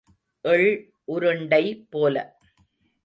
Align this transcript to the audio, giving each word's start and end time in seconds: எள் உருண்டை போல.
எள் 0.45 0.93
உருண்டை 1.05 1.63
போல. 1.89 2.15